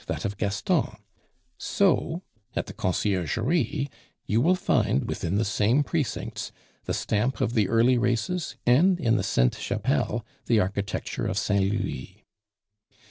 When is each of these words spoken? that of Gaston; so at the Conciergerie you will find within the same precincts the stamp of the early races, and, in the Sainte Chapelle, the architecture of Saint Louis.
that 0.07 0.25
of 0.25 0.35
Gaston; 0.35 0.97
so 1.59 2.23
at 2.55 2.65
the 2.65 2.73
Conciergerie 2.73 3.87
you 4.25 4.41
will 4.41 4.55
find 4.55 5.07
within 5.07 5.35
the 5.35 5.45
same 5.45 5.83
precincts 5.83 6.51
the 6.85 6.93
stamp 6.95 7.39
of 7.39 7.53
the 7.53 7.69
early 7.69 7.99
races, 7.99 8.55
and, 8.65 8.99
in 8.99 9.15
the 9.17 9.23
Sainte 9.23 9.57
Chapelle, 9.59 10.25
the 10.47 10.59
architecture 10.59 11.27
of 11.27 11.37
Saint 11.37 11.71
Louis. 11.79 12.25